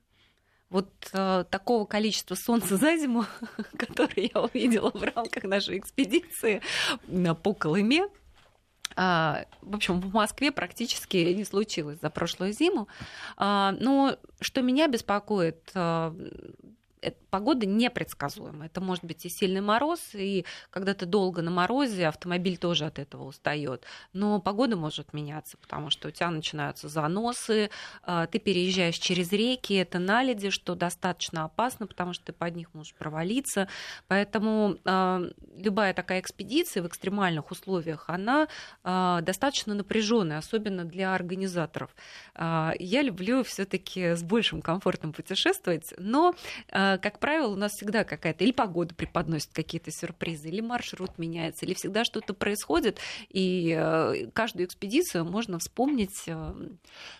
[0.70, 3.26] вот э, такого количества солнца за зиму,
[3.78, 6.62] которое я увидела в рамках нашей экспедиции
[7.44, 8.08] по Колыме,
[8.96, 12.88] а, в общем, в Москве практически не случилось за прошлую зиму.
[13.36, 16.14] А, но что меня беспокоит, э,
[17.30, 18.66] погода непредсказуема.
[18.66, 23.00] Это может быть и сильный мороз, и когда ты долго на морозе, автомобиль тоже от
[23.00, 23.86] этого устает.
[24.14, 27.70] Но погода может меняться, потому что у тебя начинаются заносы,
[28.04, 32.74] а, ты переезжаешь через реки, это наледи, что достаточно опасно, потому что ты под них
[32.74, 33.68] можешь провалиться.
[34.08, 35.22] Поэтому а,
[35.58, 38.48] любая такая экспедиция в экстремальных условиях, она
[38.84, 41.96] а, достаточно напряженная, особенно для организаторов.
[42.38, 46.36] Я люблю все-таки с большим комфортом путешествовать, но
[46.98, 51.74] как правило, у нас всегда какая-то или погода преподносит какие-то сюрпризы, или маршрут меняется, или
[51.74, 56.54] всегда что-то происходит, и э, каждую экспедицию можно вспомнить э,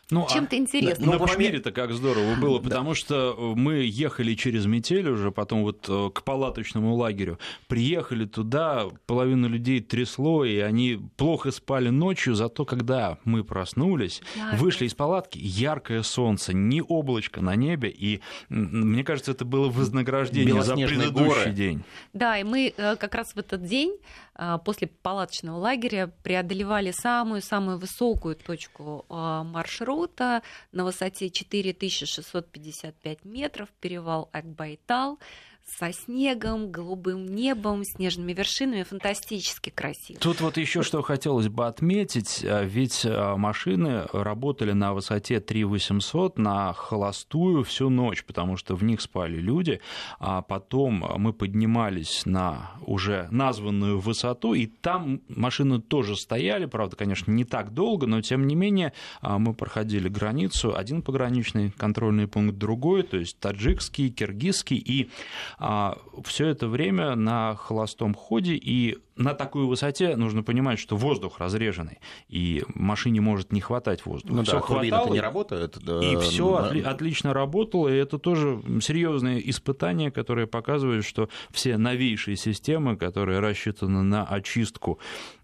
[0.10, 1.10] ну, чем-то а интересным.
[1.10, 2.96] На Памире-то как здорово было, потому да.
[2.96, 9.82] что мы ехали через метель уже, потом вот к палаточному лагерю, приехали туда, половину людей
[9.82, 14.60] трясло, и они плохо спали ночью, зато когда мы проснулись, Яркое.
[14.60, 20.62] вышли из палатки, яркое солнце, ни облачко на небе, и мне кажется, это было вознаграждение
[20.62, 21.52] за предыдущий горы.
[21.52, 21.84] день.
[22.14, 23.98] Да, и мы э, как раз в этот день
[24.36, 34.30] э, после палаточного лагеря преодолевали самую-самую высокую точку э, маршрута на высоте 4655 метров, перевал
[34.32, 35.20] Акбайтал
[35.66, 40.20] со снегом, голубым небом, снежными вершинами, фантастически красиво.
[40.20, 46.38] Тут вот еще что хотелось бы отметить, а, ведь а, машины работали на высоте 3800
[46.38, 49.82] на холостую всю ночь, потому что в них спали люди,
[50.20, 57.32] а потом мы поднимались на уже названную высоту, и там машины тоже стояли, правда, конечно,
[57.32, 62.58] не так долго, но тем не менее а, мы проходили границу, один пограничный контрольный пункт,
[62.58, 65.10] другой, то есть таджикский, киргизский, и
[65.58, 72.00] все это время на холостом ходе, и на такой высоте нужно понимать, что воздух разреженный,
[72.28, 74.36] и машине может не хватать воздуха.
[74.36, 75.78] Ну все да, хватало, не работает.
[75.78, 76.70] И все да.
[76.70, 83.40] отли- отлично работало, и это тоже серьезное испытание, которое показывает, что все новейшие системы, которые
[83.40, 85.00] рассчитаны на очистку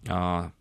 [0.08, 0.52] а,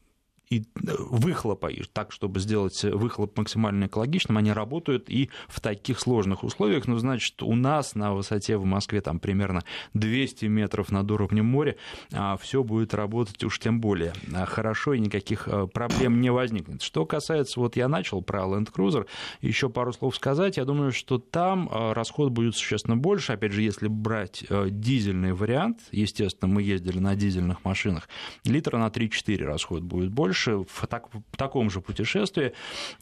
[0.51, 0.63] и э,
[0.99, 6.87] выхлопа, так, чтобы сделать выхлоп максимально экологичным, они работают и в таких сложных условиях.
[6.89, 9.63] Ну, значит, у нас на высоте в Москве там примерно
[9.95, 11.77] 200 метров над уровнем моря
[12.13, 16.83] а, все будет работать уж тем более а, хорошо, и никаких э, проблем не возникнет.
[16.83, 19.07] Что касается, вот я начал про Land Cruiser,
[19.41, 20.57] еще пару слов сказать.
[20.57, 23.33] Я думаю, что там э, расход будет существенно больше.
[23.33, 28.09] Опять же, если брать дизельный вариант, естественно, мы ездили на дизельных машинах,
[28.45, 32.53] литра на 3-4 расход будет больше, больше в, так, в таком же путешествии.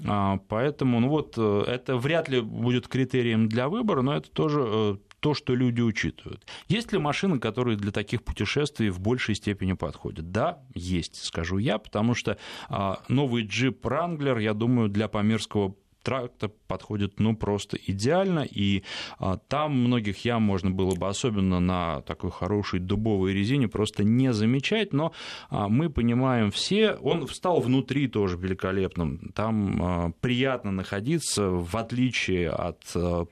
[0.06, 4.64] А, поэтому ну вот, э, это вряд ли будет критерием для выбора, но это тоже
[4.66, 6.46] э, то, что люди учитывают.
[6.68, 10.30] Есть ли машины, которые для таких путешествий в большей степени подходят?
[10.30, 15.74] Да, есть, скажу я, потому что а, новый джип Wrangler, я думаю, для Памирского
[16.08, 18.82] тракта подходит ну просто идеально, и
[19.18, 24.32] а, там многих ям можно было бы, особенно на такой хорошей дубовой резине, просто не
[24.32, 25.12] замечать, но
[25.50, 32.48] а, мы понимаем все, он встал внутри тоже великолепным, там а, приятно находиться, в отличие
[32.48, 32.78] от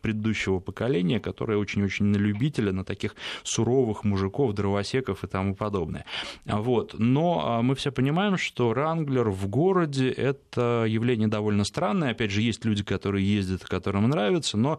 [0.02, 6.04] предыдущего поколения, которое очень-очень на любителя, на таких суровых мужиков, дровосеков и тому подобное.
[6.44, 6.94] Вот.
[6.98, 12.65] Но мы все понимаем, что Ранглер в городе– это явление довольно странное, опять же, есть
[12.66, 14.78] люди, которые ездят, которым нравится, но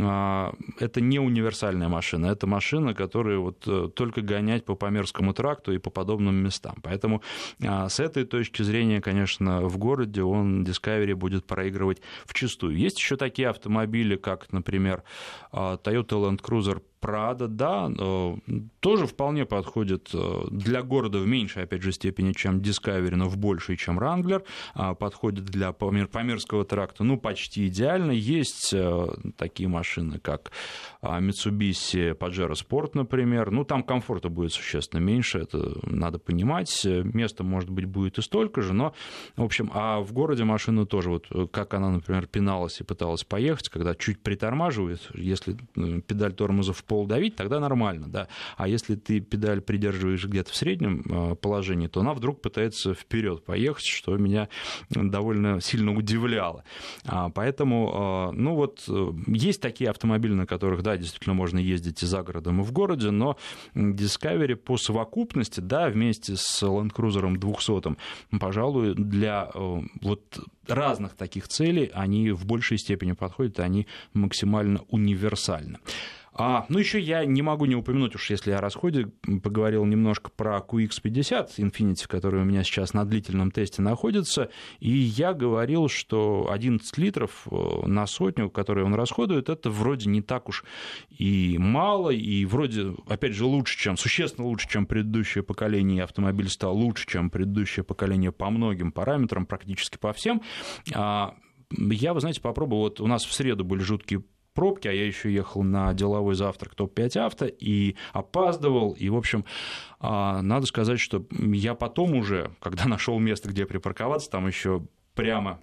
[0.00, 5.72] а, это не универсальная машина, это машина, которая вот э, только гонять по Памерскому тракту
[5.72, 6.76] и по подобным местам.
[6.82, 7.22] Поэтому
[7.64, 12.76] а, с этой точки зрения, конечно, в городе он Discovery будет проигрывать в чистую.
[12.76, 15.02] Есть еще такие автомобили, как, например,
[15.52, 17.88] а, Toyota Land Cruiser Прада, да,
[18.80, 23.36] тоже вполне подходит э, для города в меньшей, опять же, степени, чем Discovery, но в
[23.36, 28.10] большей, чем Wrangler, а, подходит для Памирского тракта, ну, почти идеально.
[28.10, 30.50] Есть э, такие машины, как
[31.00, 37.44] а, Mitsubishi Pajero Sport, например, ну, там комфорта будет существенно меньше, это надо понимать, места,
[37.44, 38.94] может быть, будет и столько же, но,
[39.36, 43.68] в общем, а в городе машина тоже, вот как она, например, пиналась и пыталась поехать,
[43.68, 48.28] когда чуть притормаживает, если э, педаль тормоза в пол давить, тогда нормально, да.
[48.56, 53.44] А если ты педаль придерживаешь где-то в среднем э, положении, то она вдруг пытается вперед
[53.44, 54.48] поехать, что меня
[54.88, 56.64] довольно сильно удивляло.
[57.04, 62.02] А, поэтому, э, ну вот, э, есть такие автомобили, на которых, да, действительно можно ездить
[62.02, 63.36] и за городом, и в городе, но
[63.74, 67.96] Discovery по совокупности, да, вместе с Land Cruiser 200,
[68.38, 75.78] пожалуй, для вот разных таких целей они в большей степени подходят, они максимально универсальны.
[76.38, 79.08] А, ну, еще я не могу не упомянуть, уж если о расходе
[79.42, 85.32] поговорил немножко про QX50 Infinity, который у меня сейчас на длительном тесте находится, и я
[85.32, 90.64] говорил, что 11 литров э, на сотню, которые он расходует, это вроде не так уж
[91.08, 96.76] и мало, и вроде, опять же, лучше, чем, существенно лучше, чем предыдущее поколение, автомобиль стал
[96.76, 100.42] лучше, чем предыдущее поколение по многим параметрам, практически по всем.
[100.94, 101.34] А,
[101.70, 104.22] я, вы знаете, попробовал, вот у нас в среду были жуткие
[104.56, 108.92] пробки, а я еще ехал на деловой завтрак топ-5 авто и опаздывал.
[108.92, 109.44] И, в общем,
[110.00, 114.82] а, надо сказать, что я потом уже, когда нашел место, где припарковаться, там еще
[115.14, 115.60] прямо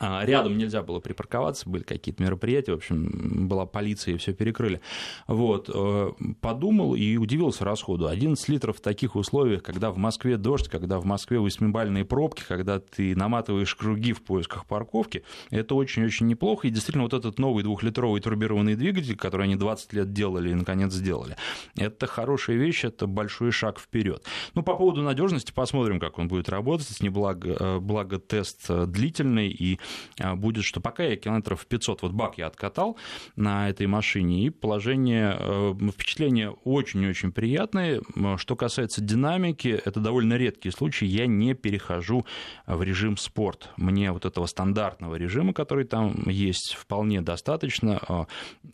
[0.00, 4.80] рядом нельзя было припарковаться, были какие-то мероприятия, в общем, была полиция, и все перекрыли.
[5.26, 8.08] Вот, э, подумал и удивился расходу.
[8.08, 12.78] 11 литров в таких условиях, когда в Москве дождь, когда в Москве восьмибальные пробки, когда
[12.78, 16.68] ты наматываешь круги в поисках парковки, это очень-очень неплохо.
[16.68, 20.92] И действительно, вот этот новый двухлитровый турбированный двигатель, который они 20 лет делали и, наконец,
[20.92, 21.36] сделали,
[21.76, 24.24] это хорошая вещь, это большой шаг вперед.
[24.54, 26.88] Ну, по поводу надежности посмотрим, как он будет работать.
[27.08, 29.87] Благо, э, благо тест э, длительный, и а,
[30.36, 32.96] будет, что пока я километров 500, вот бак я откатал
[33.36, 38.02] на этой машине, и положение, э, впечатления очень-очень приятные.
[38.36, 42.26] Что касается динамики, это довольно редкий случай, я не перехожу
[42.66, 43.70] в режим спорт.
[43.76, 48.00] Мне вот этого стандартного режима, который там есть, вполне достаточно.
[48.08, 48.26] А,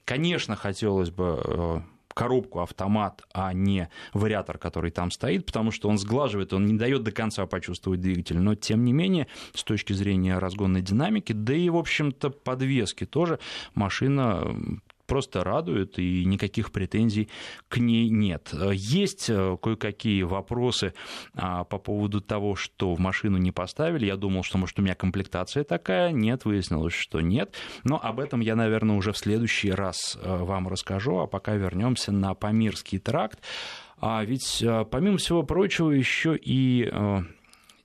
[0.04, 1.80] конечно, хотелось бы э,
[2.14, 7.02] коробку автомат, а не вариатор, который там стоит, потому что он сглаживает, он не дает
[7.02, 8.38] до конца почувствовать двигатель.
[8.38, 13.38] Но, тем не менее, с точки зрения разгонной динамики, да и, в общем-то, подвески тоже
[13.74, 14.56] машина
[15.06, 17.28] просто радует, и никаких претензий
[17.68, 18.54] к ней нет.
[18.72, 20.94] Есть э, кое-какие вопросы
[21.34, 24.06] а, по поводу того, что в машину не поставили.
[24.06, 26.10] Я думал, что, может, у меня комплектация такая.
[26.10, 27.54] Нет, выяснилось, что нет.
[27.84, 31.18] Но об этом я, наверное, уже в следующий раз э, вам расскажу.
[31.18, 33.40] А пока вернемся на Памирский тракт.
[33.98, 36.90] А ведь, э, помимо всего прочего, еще и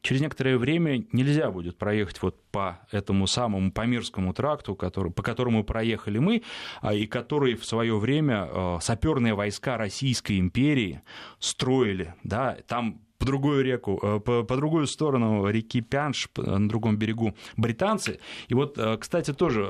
[0.01, 5.63] через некоторое время нельзя будет проехать вот по этому самому Памирскому тракту, который, по которому
[5.63, 6.43] проехали мы,
[6.81, 11.01] а, и который в свое время а, саперные войска Российской империи
[11.39, 12.15] строили.
[12.23, 17.35] Да, там по другую реку, а, по, по другую сторону реки Пянш, на другом берегу
[17.57, 18.19] британцы.
[18.47, 19.65] И вот, кстати, тоже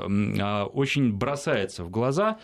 [0.74, 2.40] очень бросается в глаза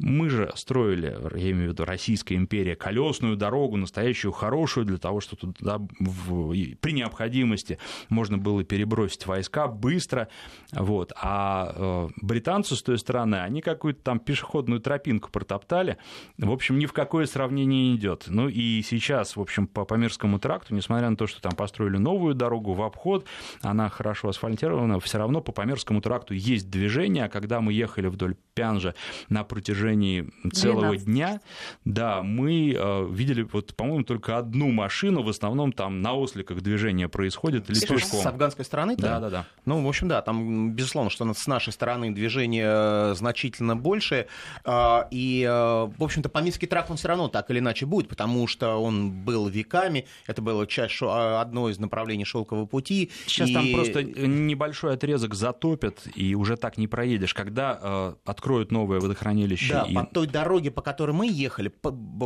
[0.00, 5.20] мы же строили, я имею в виду Российская империя, колесную дорогу, настоящую хорошую, для того,
[5.20, 7.78] чтобы туда в, при необходимости
[8.08, 10.28] можно было перебросить войска быстро.
[10.72, 11.12] Вот.
[11.20, 15.98] А э, британцы с той стороны, они какую-то там пешеходную тропинку протоптали.
[16.38, 18.24] В общем, ни в какое сравнение не идет.
[18.28, 22.34] Ну и сейчас, в общем, по Памирскому тракту, несмотря на то, что там построили новую
[22.34, 23.26] дорогу в обход,
[23.60, 28.34] она хорошо асфальтирована, все равно по Памирскому тракту есть движение, а когда мы ехали вдоль
[28.54, 28.94] Пянжа
[29.28, 31.04] на протяжении протяжении целого 12.
[31.04, 31.40] дня,
[31.84, 37.08] да, мы э, видели, вот, по-моему, только одну машину, в основном там на осликах движение
[37.08, 38.20] происходит или пешком.
[38.20, 38.96] С афганской стороны?
[38.96, 39.46] Да, да, да.
[39.64, 44.26] Ну, в общем, да, там, безусловно, что с нашей стороны движение э, значительно больше,
[44.64, 48.46] а, и, э, в общем-то, Памирский тракт, он все равно так или иначе будет, потому
[48.46, 53.10] что он был веками, это было часть а, одно из направлений шелкового пути.
[53.26, 53.54] Сейчас и...
[53.54, 57.34] там просто небольшой отрезок затопят, и уже так не проедешь.
[57.34, 59.94] Когда э, откроют новое водохранилище да, и...
[59.94, 61.72] по той дороге, по которой мы ехали,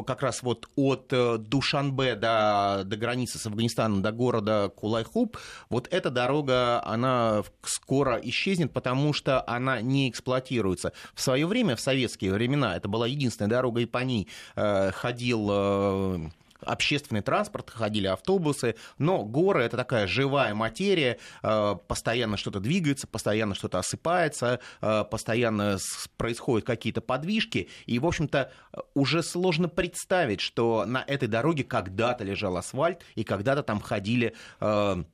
[0.06, 5.36] как раз вот от э, Душанбе до, до границы с Афганистаном, до города Кулайхуб,
[5.68, 10.92] вот эта дорога, она скоро исчезнет, потому что она не эксплуатируется.
[11.14, 15.48] В свое время, в советские времена, это была единственная дорога, и по ней э, ходил
[15.50, 16.28] э,
[16.66, 23.54] общественный транспорт, ходили автобусы, но горы— это такая живая материя, э, постоянно что-то двигается, постоянно
[23.54, 25.78] что-то осыпается, э, постоянно
[26.16, 28.52] происходят какие-то подвижки, и, в общем-то,
[28.94, 35.04] уже сложно представить, что на этой дороге когда-то лежал асфальт, и когда-то там ходили э,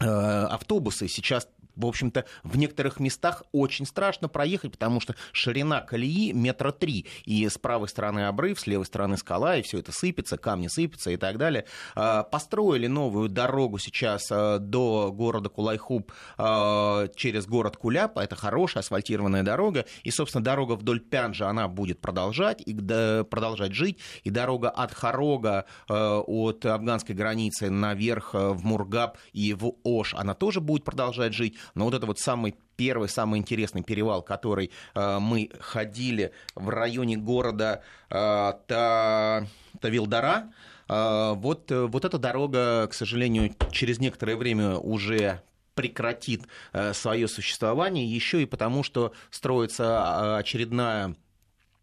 [0.00, 1.08] автобусы.
[1.08, 1.46] Сейчас
[1.76, 7.48] в общем-то, в некоторых местах очень страшно проехать, потому что ширина колеи метра три, и
[7.48, 11.16] с правой стороны обрыв, с левой стороны скала, и все это сыпется, камни сыпятся и
[11.16, 11.64] так далее.
[11.94, 18.82] А, построили новую дорогу сейчас а, до города Кулайхуб а, через город Куляпа, это хорошая
[18.82, 24.70] асфальтированная дорога, и, собственно, дорога вдоль Пянжа, она будет продолжать, и продолжать жить, и дорога
[24.70, 31.34] от Харога, от афганской границы наверх в Мургаб и в Ош, она тоже будет продолжать
[31.34, 31.56] жить.
[31.74, 37.16] Но вот это вот самый первый, самый интересный перевал, который э, мы ходили в районе
[37.16, 39.46] города э, Та...
[39.80, 40.52] Тавилдара,
[40.88, 45.42] э, вот, вот эта дорога, к сожалению, через некоторое время уже
[45.74, 46.42] прекратит
[46.72, 51.16] э, свое существование, еще и потому, что строится э, очередная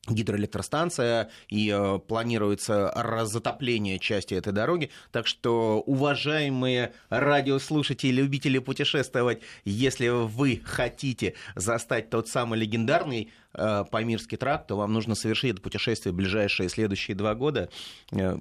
[0.10, 4.90] гидроэлектростанция и э, планируется разотопление части этой дороги.
[5.12, 14.38] Так что, уважаемые радиослушатели, любители путешествовать, если вы хотите застать тот самый легендарный э, Памирский
[14.38, 17.70] тракт, то вам нужно совершить это путешествие в ближайшие следующие два года.
[18.12, 18.38] Э,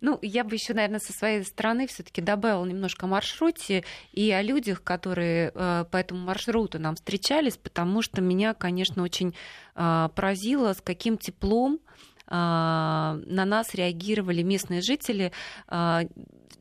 [0.00, 4.42] ну, я бы еще, наверное, со своей стороны все-таки добавила немножко о маршруте и о
[4.42, 9.34] людях, которые э, по этому маршруту нам встречались, потому что меня, конечно, очень
[9.74, 11.80] э, поразило, с каким теплом
[12.26, 15.32] э, на нас реагировали местные жители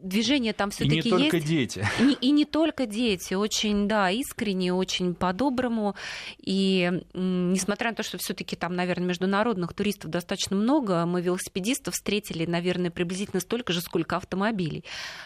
[0.01, 1.07] движение там все-таки есть.
[1.07, 1.47] И не только есть.
[1.47, 1.87] дети.
[1.99, 3.33] И, и не только дети.
[3.33, 5.95] Очень, да, искренне, очень по-доброму.
[6.37, 12.45] И несмотря на то, что все-таки там, наверное, международных туристов достаточно много, мы велосипедистов встретили,
[12.45, 14.83] наверное, приблизительно столько же, сколько автомобилей.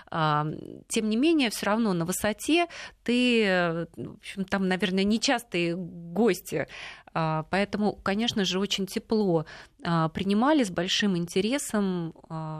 [0.09, 0.47] А,
[0.87, 2.67] тем не менее, все равно на высоте
[3.03, 6.67] ты, в общем, там, наверное, нечастые гости
[7.13, 9.45] а, Поэтому, конечно же, очень тепло
[9.83, 12.13] а, принимали с большим интересом,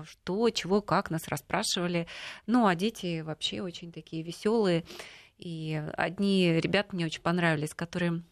[0.06, 1.93] что, чего, как нас расспрашивали.
[2.48, 4.84] Ну, а дети вообще очень такие веселые.
[5.38, 8.24] И одни ребята мне очень понравились, которые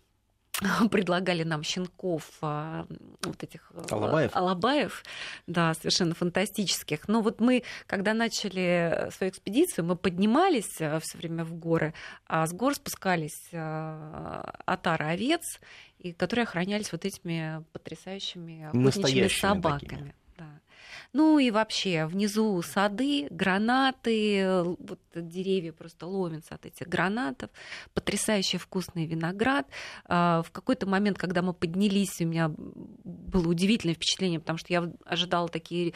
[0.91, 2.85] предлагали нам щенков а,
[3.23, 4.35] вот этих э, Алабаев.
[4.35, 5.03] Алабаев,
[5.47, 7.07] да, совершенно фантастических.
[7.07, 11.93] Но вот мы, когда начали свою экспедицию, мы поднимались э, все время в горы,
[12.27, 15.59] а с гор спускались э, отары овец,
[15.99, 19.89] и которые охранялись вот этими потрясающими охотничьими собаками.
[19.89, 20.15] Такими.
[21.13, 27.49] Ну и вообще внизу сады, гранаты, вот деревья просто ломятся от этих гранатов,
[27.93, 29.67] потрясающе вкусный виноград.
[30.05, 34.89] А, в какой-то момент, когда мы поднялись, у меня было удивительное впечатление, потому что я
[35.05, 35.93] ожидала такие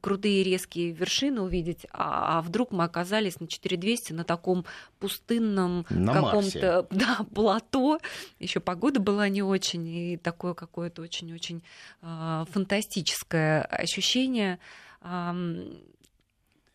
[0.00, 4.64] крутые резкие вершины увидеть, а, а вдруг мы оказались на 4200 на таком
[4.98, 7.98] пустынном каком-то да, плато.
[8.38, 11.62] Еще погода была не очень, и такое какое-то очень-очень
[12.02, 14.53] э, фантастическое ощущение.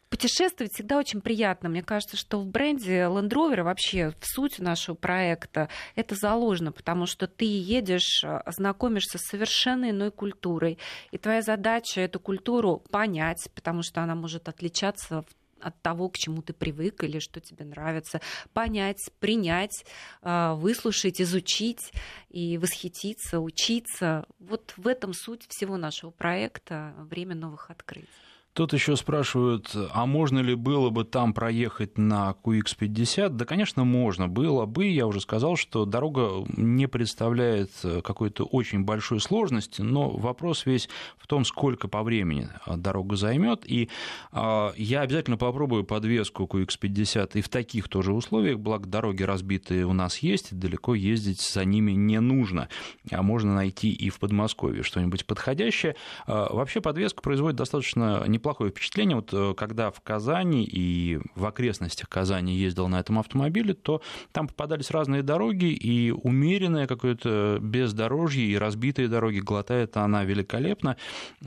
[0.09, 1.69] Путешествовать всегда очень приятно.
[1.69, 7.05] Мне кажется, что в бренде Land Rover вообще в суть нашего проекта это заложено, потому
[7.05, 10.79] что ты едешь, а, знакомишься с совершенно иной культурой,
[11.11, 15.23] и твоя задача эту культуру понять, потому что она может отличаться
[15.61, 18.21] от того, к чему ты привык или что тебе нравится,
[18.53, 19.85] понять, принять,
[20.21, 21.91] а, выслушать, изучить
[22.29, 24.25] и восхититься, учиться.
[24.39, 28.07] Вот в этом суть всего нашего проекта «Время новых открытий».
[28.53, 33.29] Тут еще спрашивают, а можно ли было бы там проехать на QX50?
[33.29, 34.87] Да, конечно, можно было бы.
[34.87, 37.71] Я уже сказал, что дорога не представляет
[38.03, 43.61] какой-то очень большой сложности, но вопрос весь в том, сколько по времени дорога займет.
[43.65, 43.89] И
[44.31, 49.93] а, я обязательно попробую подвеску QX50 и в таких тоже условиях, благо дороги разбитые у
[49.93, 52.67] нас есть, далеко ездить за ними не нужно.
[53.09, 55.95] А можно найти и в Подмосковье что-нибудь подходящее.
[56.25, 59.17] А, вообще подвеска производит достаточно неплохо неплохое впечатление.
[59.17, 64.47] Вот э, когда в Казани и в окрестностях Казани ездил на этом автомобиле, то там
[64.47, 70.95] попадались разные дороги, и умеренное какое-то бездорожье и разбитые дороги глотает она великолепно,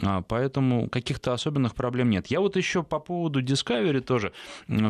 [0.03, 2.27] а, поэтому каких-то особенных проблем нет.
[2.27, 4.33] Я вот еще по поводу Discovery тоже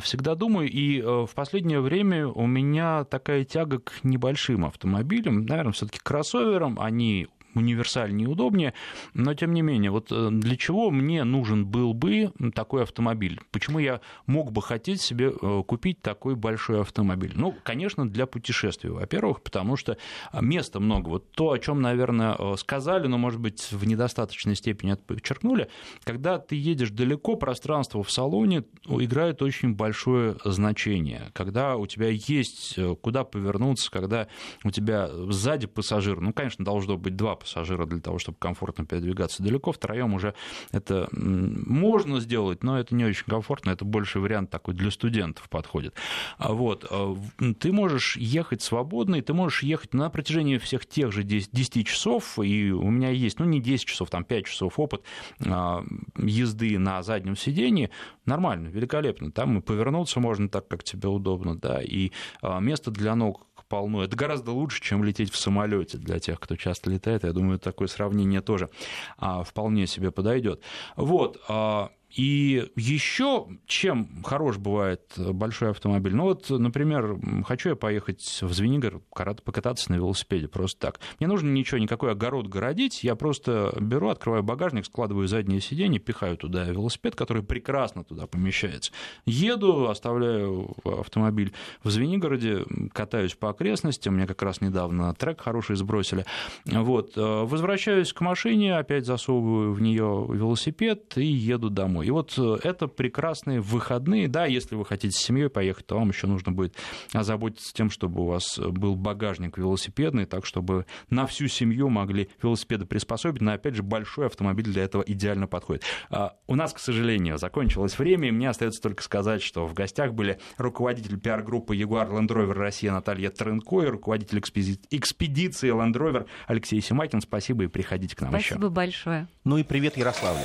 [0.01, 5.73] всегда думаю, и э, в последнее время у меня такая тяга к небольшим автомобилям, наверное,
[5.73, 8.75] все-таки кроссоверам, они универсальнее и удобнее,
[9.15, 13.41] но тем не менее, вот э, для чего мне нужен был бы такой автомобиль?
[13.51, 17.33] Почему я мог бы хотеть себе э, купить такой большой автомобиль?
[17.35, 19.97] Ну, конечно, для путешествий, во-первых, потому что
[20.41, 21.09] места много.
[21.09, 25.69] Вот то, о чем, наверное, э, сказали, но, может быть, в недостаточной степени подчеркнули,
[26.05, 31.31] когда ты едешь далеко, пространство в салоне играет очень большое значение.
[31.33, 34.29] Когда у тебя есть куда повернуться, когда
[34.65, 39.43] у тебя сзади пассажир, ну, конечно, должно быть два пассажира для того, чтобы комфортно передвигаться
[39.43, 39.73] далеко.
[39.73, 40.35] Втроем уже
[40.71, 43.71] это можно сделать, но это не очень комфортно.
[43.71, 45.95] Это больше вариант такой для студентов подходит.
[46.39, 46.87] А вот.
[46.91, 47.17] А
[47.59, 51.87] ты можешь ехать свободно, и ты можешь ехать на протяжении всех тех же 10, 10
[51.87, 55.03] часов, и у меня есть, ну, не 10 часов, там 5 часов опыт
[55.45, 55.85] а,
[56.17, 57.91] езды на заднем сидении.
[58.25, 59.33] Нормально, великолепно.
[59.33, 62.13] Там и повернуться можно так, как тебе удобно, да, и
[62.43, 64.05] место для ног полно.
[64.05, 67.25] Это гораздо лучше, чем лететь в самолете для тех, кто часто летает.
[67.25, 68.69] Я думаю, такое сравнение тоже
[69.17, 70.61] а, вполне себе подойдет.
[70.95, 71.41] Вот.
[71.49, 76.15] А, и еще чем хорош бывает большой автомобиль?
[76.15, 81.01] Ну вот, например, хочу я поехать в Звенигород, покататься на велосипеде просто так.
[81.19, 86.37] Мне нужно ничего, никакой огород городить, я просто беру, открываю багажник, складываю заднее сиденье, пихаю
[86.37, 88.93] туда велосипед, который прекрасно туда помещается.
[89.25, 91.53] Еду, оставляю автомобиль
[91.83, 96.25] в Звенигороде, катаюсь по окрестностям, мне как раз недавно трек хороший сбросили.
[96.67, 102.02] Вот, возвращаюсь к машине, опять засовываю в нее велосипед и еду домой.
[102.03, 104.29] И вот э, это прекрасные выходные.
[104.29, 106.77] Да, если вы хотите с семьей поехать, то вам еще нужно будет
[107.13, 112.87] озаботиться тем, чтобы у вас был багажник велосипедный, так чтобы на всю семью могли велосипеды
[112.87, 113.43] приспособить.
[113.43, 115.85] Но, опять же, большой автомобиль для этого идеально подходит.
[116.11, 120.13] А, у нас, к сожалению, закончилось время, и мне остается только сказать, что в гостях
[120.13, 126.81] были руководитель пиар-группы Jaguar Land Rover Россия Наталья Тренко и руководитель экспедиции Land Rover Алексей
[126.81, 127.21] Симакин.
[127.21, 128.55] Спасибо и приходите к нам Спасибо еще.
[128.55, 129.29] Спасибо большое.
[129.45, 130.45] Ну и привет Ярославлю.